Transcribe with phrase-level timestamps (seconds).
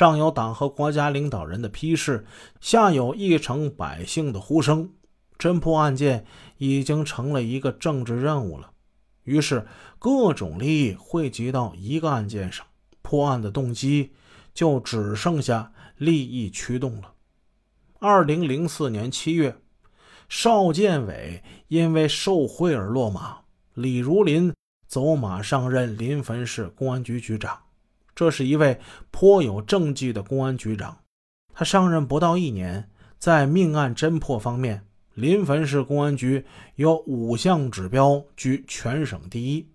[0.00, 2.24] 上有党和国家领导人的批示，
[2.58, 4.94] 下有一城百姓的呼声，
[5.38, 6.24] 侦破案件
[6.56, 8.70] 已经成了一个政治任务了。
[9.24, 9.66] 于是，
[9.98, 12.64] 各种利益汇集到一个案件上，
[13.02, 14.12] 破案的动机
[14.54, 17.12] 就只剩下利益驱动了。
[17.98, 19.58] 二零零四年七月，
[20.30, 23.40] 邵建伟因为受贿而落马，
[23.74, 24.54] 李如林
[24.86, 27.58] 走马上任临汾市公安局局长。
[28.14, 28.78] 这是一位
[29.10, 30.98] 颇有政绩的公安局长，
[31.52, 34.84] 他上任不到一年，在命案侦破方面。
[35.14, 36.44] 临汾市公安局
[36.76, 39.68] 有五项指标居全省第一。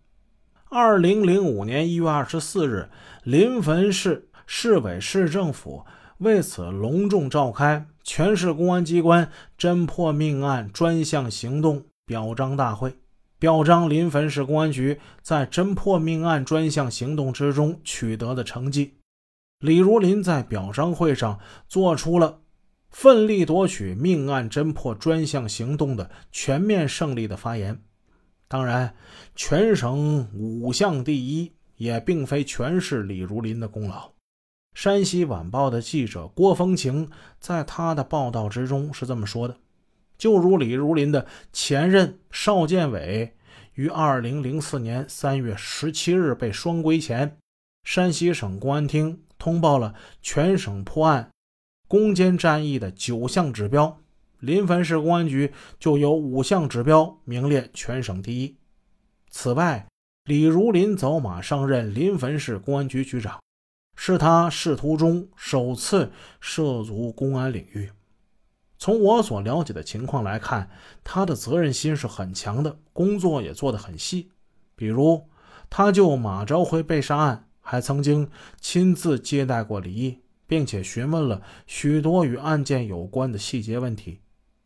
[0.69, 2.89] 二零零五年一月二十四日，
[3.23, 5.85] 临汾市市委市政府
[6.19, 12.97] 为此隆重召开全市公安机关侦破命案专项行动表彰大会，
[13.37, 18.95] 表彰临汾市公安局在侦破命案专项行动之中取得的成绩。
[19.59, 22.41] 李如林在表彰会上做出了。
[22.89, 27.81] 奋力夺取命案侦破专项行动的全面胜利的发言。
[28.47, 28.95] 当然，
[29.35, 34.11] 全省五项第一也并非全是李如林的功劳。
[34.73, 39.57] 山西晚报的记者郭风晴在他的报道之中是这么说的：
[40.17, 43.35] 就如李如林的前任邵建伟
[43.73, 47.37] 于二零零四年三月十七日被双规前，
[47.83, 51.29] 山西省公安厅通报了全省破案。
[51.87, 54.01] 攻坚战役的九项指标，
[54.39, 58.57] 临汾市公安局就有五项指标名列全省第一。
[59.29, 59.85] 此外，
[60.23, 63.39] 李如林走马上任临汾市公安局局长，
[63.95, 67.91] 是他仕途中首次涉足公安领域。
[68.85, 70.69] 从我所了解的情况来看，
[71.03, 74.29] 他的责任心是很强的，工作也做得很细。
[74.75, 75.27] 比如，
[75.71, 78.29] 他就马朝辉被杀案，还曾经
[78.61, 80.19] 亲自接待过李毅。
[80.45, 84.19] 并且询问了许多与案件有关的细节问题，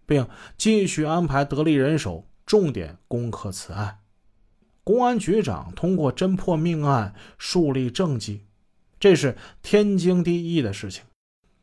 [0.06, 4.00] 并继续安排得力人手重点攻克此案。
[4.84, 8.48] 公安局长通过侦破命案树立政绩，
[9.00, 11.06] 这是天经地义的事情。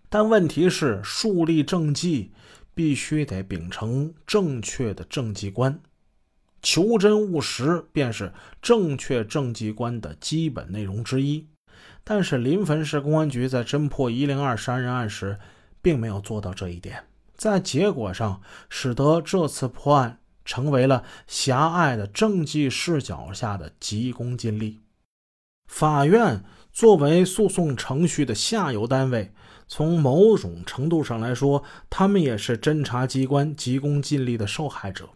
[0.09, 2.31] 但问题是，树立政绩
[2.75, 5.81] 必须得秉承正确的政绩观，
[6.62, 11.49] 求真务实便是正确政绩观的基本内容之一。
[12.05, 15.39] 但是临汾市公安局在侦破一零二杀人案时，
[15.83, 18.41] 并没有做到这一点，在结果上
[18.71, 24.83] 使得这次破案成为了狭隘的政绩视角下的急功近利。
[25.66, 29.32] 法院作为诉讼程序的下游单位，
[29.66, 35.10] 从某种程度上来说，他们也是侦查机关急功近利的受害者，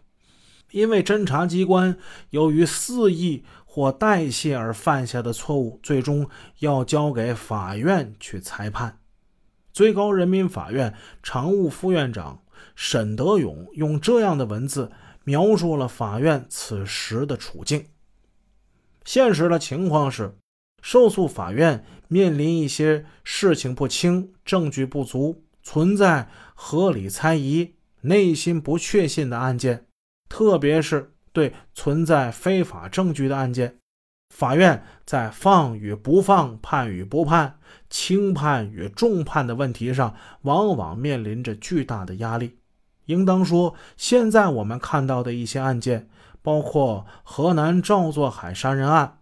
[0.71, 1.97] 因为侦查机关
[2.29, 3.43] 由于肆意。
[3.73, 6.29] 或代谢而犯下的错误，最终
[6.59, 8.99] 要交给法院去裁判。
[9.71, 12.41] 最高人民法院常务副院长
[12.75, 14.91] 沈德勇用这样的文字
[15.23, 17.85] 描述了法院此时的处境：
[19.05, 20.35] 现实的情况是，
[20.81, 29.85] 受诉法院面临一些事情不清、证据不足、存在合理猜疑、内心不确信的案件，
[30.27, 31.13] 特别是。
[31.33, 33.77] 对存在非法证据的案件，
[34.35, 37.57] 法院在放与不放、判与不判、
[37.89, 42.57] 轻判与重判的问题上，往往面临着巨大的压力。
[43.05, 46.09] 应当说，现在我们看到的一些案件，
[46.41, 49.19] 包括河南赵作海杀人案、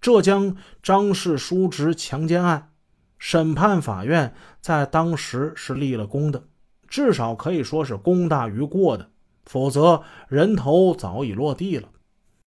[0.00, 2.72] 浙江张氏叔侄强奸案，
[3.18, 6.44] 审判法院在当时是立了功的，
[6.88, 9.10] 至少可以说是功大于过的。
[9.44, 11.88] 否则，人头早已落地了。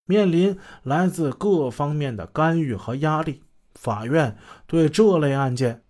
[0.05, 3.43] 面临来自各方面的干预和压力，
[3.75, 4.37] 法院
[4.67, 5.83] 对这类案件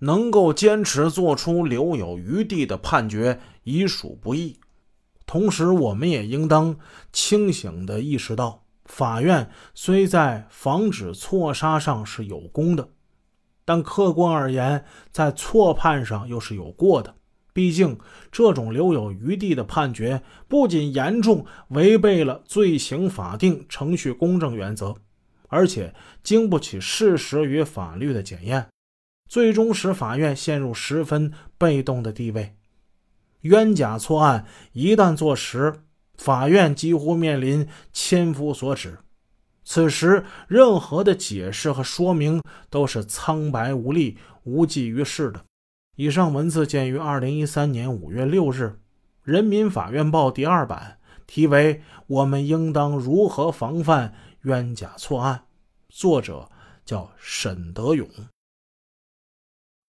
[0.00, 4.58] 能够坚持做出留有余地的判决，已属不易。
[5.24, 6.76] 同时，我们也应当
[7.12, 12.88] 清醒地意识到，法院虽在防止错杀上是有功的，
[13.64, 17.14] 但客观而言，在错判上又是有过的。
[17.52, 17.98] 毕竟，
[18.30, 24.94] 这种留有余地的判决不仅严重违背了罪刑法定程序公正原则，
[25.48, 28.68] 而且经不起事实与法律的检验，
[29.28, 32.54] 最终使法院陷入十分被动的地位。
[33.40, 35.72] 冤假错案一旦坐实，
[36.18, 38.98] 法院几乎面临千夫所指，
[39.64, 45.44] 此时任何的解释和说明都是苍白无力、无济于事的。
[45.96, 48.64] 以上文字见于二零一三年五月六日
[49.22, 51.74] 《人民法院报》第二版，题为
[52.06, 55.36] 《我们应当如何防范冤假错案》，
[55.88, 56.48] 作者
[56.84, 58.06] 叫沈德勇。